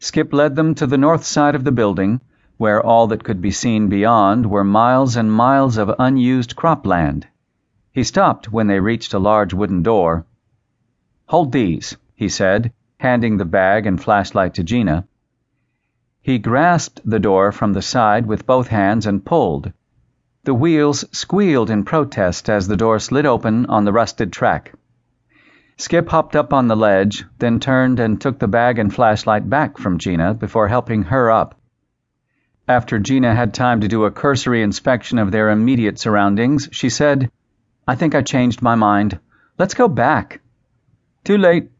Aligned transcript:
Skip 0.00 0.32
led 0.32 0.54
them 0.54 0.74
to 0.76 0.86
the 0.86 0.96
north 0.96 1.24
side 1.24 1.54
of 1.54 1.64
the 1.64 1.72
building, 1.72 2.20
where 2.56 2.80
all 2.84 3.08
that 3.08 3.24
could 3.24 3.40
be 3.40 3.50
seen 3.50 3.88
beyond 3.88 4.46
were 4.46 4.62
miles 4.62 5.16
and 5.16 5.32
miles 5.32 5.76
of 5.76 5.94
unused 5.98 6.54
cropland. 6.54 7.26
He 7.92 8.04
stopped 8.04 8.52
when 8.52 8.68
they 8.68 8.78
reached 8.78 9.12
a 9.12 9.18
large 9.18 9.52
wooden 9.52 9.82
door. 9.82 10.24
Hold 11.26 11.50
these, 11.50 11.96
he 12.14 12.28
said, 12.28 12.72
handing 13.00 13.36
the 13.36 13.44
bag 13.44 13.86
and 13.86 14.00
flashlight 14.00 14.54
to 14.54 14.62
Gina. 14.62 15.04
He 16.22 16.38
grasped 16.38 17.00
the 17.04 17.18
door 17.18 17.50
from 17.50 17.72
the 17.72 17.82
side 17.82 18.26
with 18.26 18.46
both 18.46 18.68
hands 18.68 19.06
and 19.06 19.24
pulled. 19.24 19.72
The 20.44 20.54
wheels 20.54 21.04
squealed 21.10 21.70
in 21.70 21.84
protest 21.84 22.48
as 22.48 22.68
the 22.68 22.76
door 22.76 22.98
slid 22.98 23.26
open 23.26 23.66
on 23.66 23.84
the 23.84 23.92
rusted 23.92 24.32
track. 24.32 24.72
Skip 25.80 26.08
hopped 26.08 26.34
up 26.34 26.52
on 26.52 26.66
the 26.66 26.76
ledge, 26.76 27.24
then 27.38 27.60
turned 27.60 28.00
and 28.00 28.20
took 28.20 28.40
the 28.40 28.48
bag 28.48 28.80
and 28.80 28.92
flashlight 28.92 29.48
back 29.48 29.78
from 29.78 29.98
Gina 29.98 30.34
before 30.34 30.66
helping 30.66 31.04
her 31.04 31.30
up. 31.30 31.54
After 32.66 32.98
Gina 32.98 33.32
had 33.32 33.54
time 33.54 33.80
to 33.82 33.88
do 33.88 34.04
a 34.04 34.10
cursory 34.10 34.60
inspection 34.62 35.18
of 35.18 35.30
their 35.30 35.50
immediate 35.50 36.00
surroundings, 36.00 36.68
she 36.72 36.90
said, 36.90 37.30
I 37.86 37.94
think 37.94 38.16
I 38.16 38.22
changed 38.22 38.60
my 38.60 38.74
mind. 38.74 39.20
Let's 39.56 39.74
go 39.74 39.86
back. 39.86 40.40
Too 41.22 41.38
late. 41.38 41.70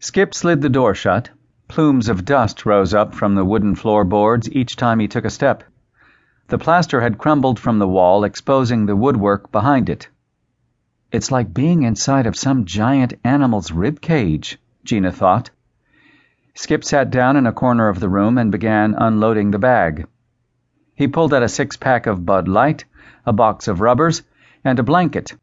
Skip 0.00 0.34
slid 0.34 0.60
the 0.60 0.68
door 0.68 0.96
shut. 0.96 1.30
Plumes 1.68 2.08
of 2.08 2.24
dust 2.24 2.66
rose 2.66 2.94
up 2.94 3.14
from 3.14 3.36
the 3.36 3.44
wooden 3.44 3.76
floorboards 3.76 4.50
each 4.50 4.74
time 4.74 4.98
he 4.98 5.06
took 5.06 5.24
a 5.24 5.30
step. 5.30 5.62
The 6.48 6.58
plaster 6.58 7.00
had 7.00 7.18
crumbled 7.18 7.60
from 7.60 7.78
the 7.78 7.88
wall, 7.88 8.24
exposing 8.24 8.86
the 8.86 8.96
woodwork 8.96 9.52
behind 9.52 9.88
it. 9.88 10.08
It's 11.14 11.30
like 11.30 11.54
being 11.54 11.84
inside 11.84 12.26
of 12.26 12.34
some 12.34 12.64
giant 12.64 13.14
animal's 13.22 13.70
rib 13.70 14.00
cage, 14.00 14.58
Gina 14.82 15.12
thought. 15.12 15.50
Skip 16.56 16.82
sat 16.82 17.10
down 17.10 17.36
in 17.36 17.46
a 17.46 17.52
corner 17.52 17.88
of 17.88 18.00
the 18.00 18.08
room 18.08 18.36
and 18.36 18.50
began 18.50 18.96
unloading 18.98 19.52
the 19.52 19.60
bag. 19.60 20.08
He 20.96 21.06
pulled 21.06 21.32
out 21.32 21.44
a 21.44 21.48
six 21.48 21.76
pack 21.76 22.08
of 22.08 22.26
Bud 22.26 22.48
Light, 22.48 22.84
a 23.24 23.32
box 23.32 23.68
of 23.68 23.80
rubbers, 23.80 24.22
and 24.64 24.76
a 24.80 24.82
blanket, 24.82 25.36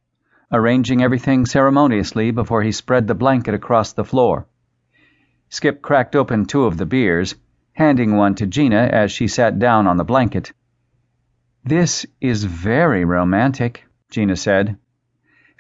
arranging 0.52 1.02
everything 1.02 1.46
ceremoniously 1.46 2.32
before 2.32 2.64
he 2.64 2.74
spread 2.74 3.08
the 3.08 3.16
blanket 3.16 3.54
across 3.54 3.94
the 3.94 4.04
floor. 4.04 4.48
Skip 5.48 5.82
cracked 5.82 6.18
open 6.18 6.48
two 6.48 6.66
of 6.66 6.76
the 6.76 6.86
beers, 6.86 7.36
handing 7.72 8.18
one 8.18 8.36
to 8.36 8.46
Gina 8.46 8.90
as 8.92 9.10
she 9.10 9.30
sat 9.30 9.58
down 9.58 9.88
on 9.88 9.96
the 9.96 10.04
blanket. 10.04 10.52
This 11.64 12.06
is 12.20 12.44
very 12.44 13.06
romantic, 13.06 13.86
Gina 14.10 14.36
said. 14.36 14.76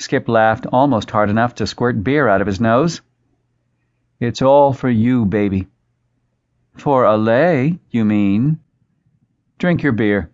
Skip 0.02 0.27
laughed 0.27 0.66
almost 0.66 1.11
hard 1.11 1.30
enough 1.30 1.53
to 1.55 1.67
squirt 1.67 2.03
beer 2.03 2.27
out 2.27 2.41
of 2.41 2.47
his 2.47 2.59
nose. 2.59 3.02
It's 4.19 4.41
all 4.41 4.73
for 4.73 4.89
you, 4.89 5.25
baby. 5.25 5.67
For 6.75 7.05
a 7.05 7.16
lay, 7.17 7.80
you 7.91 8.03
mean? 8.03 8.59
Drink 9.59 9.83
your 9.83 9.91
beer. 9.91 10.31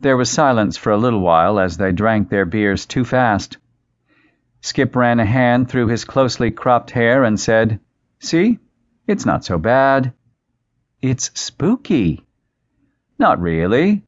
There 0.00 0.16
was 0.16 0.30
silence 0.30 0.76
for 0.76 0.92
a 0.92 0.96
little 0.96 1.18
while 1.18 1.58
as 1.58 1.76
they 1.76 1.90
drank 1.90 2.28
their 2.28 2.44
beers 2.44 2.86
too 2.86 3.04
fast. 3.04 3.58
Skip 4.60 4.94
ran 4.94 5.18
a 5.18 5.24
hand 5.24 5.68
through 5.68 5.88
his 5.88 6.04
closely 6.04 6.52
cropped 6.52 6.92
hair 6.92 7.24
and 7.24 7.40
said, 7.40 7.80
See, 8.20 8.60
it's 9.08 9.26
not 9.26 9.44
so 9.44 9.58
bad. 9.58 10.12
It's 11.02 11.32
spooky. 11.34 12.24
Not 13.18 13.40
really. 13.40 14.04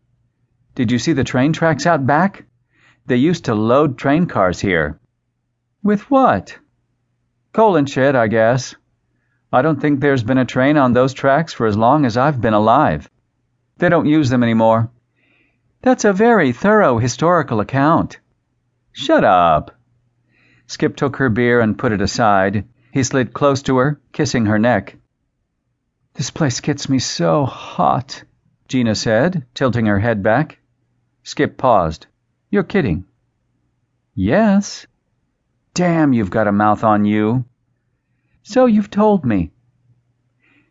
Did 0.77 0.93
you 0.93 1.01
see 1.01 1.15
the 1.15 1.25
train 1.25 1.53
tracks 1.53 1.85
out 1.85 2.07
back? 2.07 2.46
They 3.07 3.17
used 3.17 3.45
to 3.45 3.55
load 3.55 3.99
train 3.99 4.27
cars 4.27 4.61
here. 4.61 4.99
With 5.83 6.11
what? 6.11 6.59
Coal 7.53 7.77
and 7.77 7.89
shit, 7.89 8.17
I 8.17 8.27
guess. 8.27 8.75
I 9.53 9.63
don't 9.63 9.81
think 9.81 10.01
there's 10.01 10.25
been 10.25 10.39
a 10.39 10.45
train 10.45 10.77
on 10.77 10.93
those 10.93 11.15
tracks 11.15 11.53
for 11.53 11.67
as 11.67 11.77
long 11.77 12.05
as 12.05 12.17
I've 12.17 12.41
been 12.41 12.53
alive. 12.53 13.09
They 13.79 13.89
don't 13.89 14.07
use 14.07 14.29
them 14.29 14.43
anymore. 14.43 14.91
That's 15.83 16.05
a 16.05 16.13
very 16.13 16.51
thorough 16.51 16.99
historical 16.99 17.61
account. 17.61 18.19
Shut 18.91 19.23
up. 19.23 19.71
Skip 20.67 20.97
took 20.97 21.17
her 21.17 21.29
beer 21.29 21.61
and 21.61 21.79
put 21.79 21.93
it 21.93 22.01
aside. 22.01 22.67
He 22.93 23.05
slid 23.05 23.33
close 23.33 23.63
to 23.63 23.77
her, 23.77 24.01
kissing 24.13 24.47
her 24.47 24.59
neck. 24.59 24.97
This 26.15 26.31
place 26.31 26.61
gets 26.61 26.89
me 26.89 26.99
so 26.99 27.45
hot, 27.45 28.25
Gina 28.67 28.97
said, 28.97 29.47
tilting 29.55 29.87
her 29.87 30.01
head 30.01 30.25
back. 30.25 30.59
Skip 31.23 31.57
paused. 31.57 32.07
You're 32.51 32.63
kidding. 32.63 33.05
Yes. 34.15 34.87
Damn, 35.75 36.13
you've 36.13 36.31
got 36.31 36.49
a 36.49 36.53
mouth 36.53 36.85
on 36.85 37.05
you. 37.05 37.45
So 38.43 38.67
you've 38.67 38.91
told 38.91 39.25
me. 39.25 39.51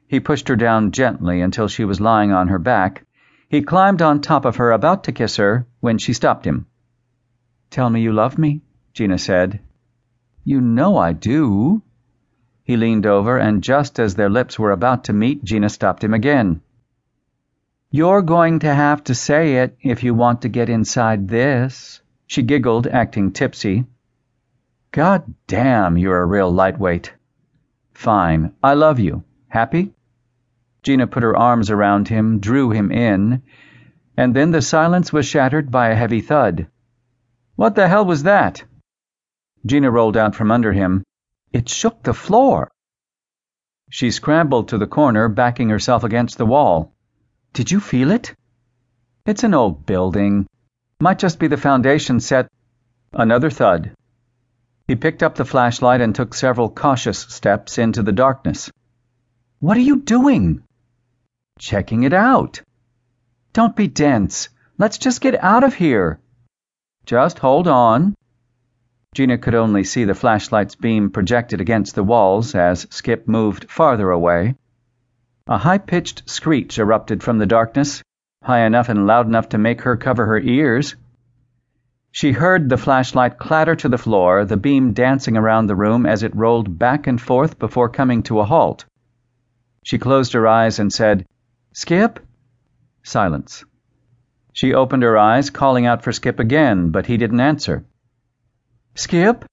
He 0.08 0.19
pushed 0.19 0.47
her 0.47 0.56
down 0.56 0.91
gently 0.91 1.41
until 1.41 1.68
she 1.68 1.84
was 1.84 2.00
lying 2.00 2.31
on 2.31 2.47
her 2.47 2.59
back. 2.59 3.06
He 3.50 3.62
climbed 3.62 4.02
on 4.02 4.22
top 4.22 4.46
of 4.46 4.56
her, 4.56 4.72
about 4.72 5.03
to 5.03 5.12
kiss 5.12 5.36
her, 5.36 5.68
when 5.80 5.97
she 5.97 6.13
stopped 6.13 6.46
him. 6.46 6.68
Tell 7.69 7.90
me 7.90 8.02
you 8.02 8.13
love 8.13 8.38
me, 8.38 8.62
Gina 8.94 9.18
said. 9.18 9.59
You 10.44 10.62
know 10.62 10.97
I 10.97 11.13
do. 11.13 11.81
He 12.63 12.78
leaned 12.78 13.06
over, 13.06 13.38
and 13.38 13.62
just 13.62 14.00
as 14.00 14.16
their 14.16 14.30
lips 14.30 14.57
were 14.57 14.72
about 14.72 15.03
to 15.06 15.13
meet, 15.13 15.44
Gina 15.44 15.69
stopped 15.69 16.03
him 16.03 16.13
again. 16.13 16.62
You're 17.91 18.22
going 18.22 18.59
to 18.59 18.73
have 18.73 19.03
to 19.06 19.16
say 19.16 19.57
it 19.57 19.78
if 19.81 20.03
you 20.03 20.13
want 20.13 20.41
to 20.41 20.50
get 20.50 20.69
inside 20.69 21.28
this. 21.28 22.01
She 22.28 22.41
giggled, 22.41 22.88
acting 22.88 23.31
tipsy. 23.31 23.85
God 24.91 25.34
damn, 25.47 25.97
you're 25.97 26.22
a 26.22 26.25
real 26.25 26.51
lightweight. 26.51 27.13
Fine, 27.94 28.53
I 28.63 28.74
love 28.74 29.00
you. 29.00 29.24
Happy? 29.47 29.94
Gina 30.84 31.07
put 31.07 31.24
her 31.24 31.38
arms 31.38 31.69
around 31.69 32.07
him, 32.07 32.40
drew 32.40 32.72
him 32.72 32.91
in, 32.91 33.44
and 34.18 34.35
then 34.35 34.51
the 34.51 34.62
silence 34.62 35.13
was 35.13 35.25
shattered 35.25 35.69
by 35.72 35.90
a 35.90 35.95
heavy 35.95 36.22
thud. 36.22 36.68
What 37.56 37.75
the 37.75 37.88
hell 37.88 38.06
was 38.06 38.24
that? 38.24 38.63
Gina 39.66 39.91
rolled 39.91 40.18
out 40.18 40.35
from 40.35 40.51
under 40.51 40.74
him. 40.74 41.03
It 41.53 41.69
shook 41.69 42.03
the 42.03 42.13
floor. 42.13 42.72
She 43.90 44.12
scrambled 44.12 44.69
to 44.69 44.78
the 44.78 44.88
corner, 44.88 45.29
backing 45.29 45.69
herself 45.69 46.03
against 46.03 46.38
the 46.38 46.45
wall. 46.45 46.94
Did 47.55 47.71
you 47.71 47.79
feel 47.79 48.11
it? 48.11 48.35
It's 49.25 49.45
an 49.45 49.53
old 49.53 49.85
building. 49.85 50.45
Might 50.99 51.19
just 51.19 51.39
be 51.39 51.47
the 51.47 51.55
foundation 51.55 52.19
set. 52.19 52.51
Another 53.13 53.49
thud. 53.49 53.91
He 54.89 54.97
picked 54.97 55.23
up 55.23 55.35
the 55.35 55.45
flashlight 55.45 56.01
and 56.01 56.13
took 56.13 56.33
several 56.33 56.69
cautious 56.69 57.17
steps 57.17 57.77
into 57.77 58.03
the 58.03 58.11
darkness. 58.11 58.69
What 59.59 59.77
are 59.77 59.88
you 59.89 60.01
doing? 60.01 60.63
Checking 61.57 62.03
it 62.03 62.11
out. 62.11 62.61
Don't 63.53 63.73
be 63.73 63.88
dense. 63.88 64.49
Let's 64.77 64.97
just 64.97 65.21
get 65.21 65.41
out 65.41 65.63
of 65.63 65.75
here. 65.75 66.19
Just 67.05 67.39
hold 67.39 67.69
on. 67.69 68.15
Gina 69.13 69.38
could 69.38 69.55
only 69.55 69.85
see 69.85 70.03
the 70.03 70.13
flashlight's 70.13 70.75
beam 70.75 71.09
projected 71.09 71.61
against 71.61 71.95
the 71.95 72.03
walls 72.03 72.53
as 72.53 72.85
Skip 72.89 73.29
moved 73.29 73.71
farther 73.71 74.11
away. 74.11 74.55
A 75.47 75.59
high 75.59 75.78
pitched 75.78 76.28
screech 76.28 76.79
erupted 76.79 77.22
from 77.22 77.38
the 77.38 77.45
darkness, 77.45 78.01
high 78.41 78.66
enough 78.66 78.89
and 78.89 79.06
loud 79.06 79.28
enough 79.28 79.50
to 79.50 79.59
make 79.59 79.81
her 79.81 79.95
cover 79.95 80.25
her 80.25 80.39
ears. 80.39 80.95
She 82.11 82.31
heard 82.31 82.67
the 82.67 82.78
flashlight 82.78 83.38
clatter 83.38 83.75
to 83.75 83.88
the 83.88 84.00
floor, 84.00 84.44
the 84.44 84.57
beam 84.57 84.94
dancing 84.94 85.38
around 85.38 85.67
the 85.67 85.75
room 85.75 86.07
as 86.07 86.23
it 86.23 86.35
rolled 86.35 86.79
back 86.79 87.06
and 87.06 87.22
forth 87.22 87.59
before 87.59 87.89
coming 87.89 88.23
to 88.23 88.39
a 88.39 88.45
halt. 88.45 88.85
She 89.83 90.00
closed 90.00 90.33
her 90.33 90.47
eyes 90.47 90.79
and 90.79 90.91
said, 90.91 91.28
Skip? 91.73 92.19
Silence. 93.03 93.63
She 94.51 94.73
opened 94.73 95.03
her 95.03 95.16
eyes, 95.16 95.51
calling 95.51 95.85
out 95.85 96.01
for 96.01 96.12
Skip 96.12 96.39
again, 96.39 96.89
but 96.89 97.06
he 97.06 97.17
didn't 97.17 97.39
answer. 97.39 97.85
Skip? 98.95 99.45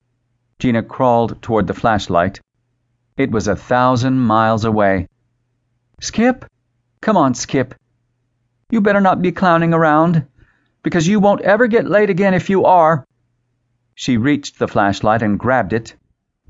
Gina 0.59 0.83
crawled 0.83 1.43
toward 1.43 1.67
the 1.67 1.75
flashlight. 1.75 2.41
It 3.19 3.31
was 3.31 3.47
a 3.47 3.57
thousand 3.57 4.19
miles 4.19 4.65
away. 4.65 5.09
Skip? 6.03 6.45
Come 7.01 7.17
on, 7.17 7.33
Skip. 7.33 7.77
You 8.71 8.81
better 8.81 9.01
not 9.01 9.23
be 9.23 9.31
clowning 9.31 9.73
around, 9.73 10.27
because 10.83 11.07
you 11.07 11.21
won't 11.21 11.43
ever 11.43 11.69
get 11.69 11.87
late 11.87 12.11
again 12.11 12.35
if 12.35 12.51
you 12.51 12.65
are. 12.65 13.07
She 13.95 14.17
reached 14.17 14.59
the 14.59 14.67
flashlight 14.67 15.23
and 15.23 15.39
grabbed 15.39 15.73
it. 15.73 15.95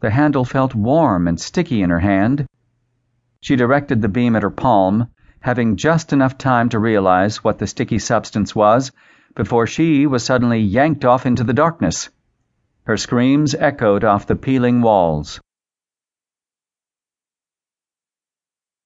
The 0.01 0.09
handle 0.09 0.47
felt 0.47 0.75
warm 0.75 1.29
and 1.29 1.39
sticky 1.39 1.83
in 1.83 1.91
her 1.91 1.99
hand. 1.99 2.47
She 3.43 3.55
directed 3.55 4.01
the 4.01 4.09
beam 4.09 4.37
at 4.37 4.43
her 4.43 4.49
palm, 4.51 5.09
having 5.41 5.77
just 5.77 6.15
enough 6.15 6.39
time 6.39 6.71
to 6.71 6.79
realize 6.79 7.45
what 7.45 7.59
the 7.59 7.67
sticky 7.67 7.99
substance 7.99 8.57
was 8.57 8.91
before 9.35 9.67
she 9.67 10.07
was 10.07 10.25
suddenly 10.25 10.61
yanked 10.61 11.05
off 11.05 11.27
into 11.27 11.45
the 11.45 11.53
darkness. 11.53 12.09
Her 12.85 12.97
screams 12.97 13.55
echoed 13.55 14.03
off 14.03 14.27
the 14.27 14.35
peeling 14.35 14.81
walls. 14.81 15.43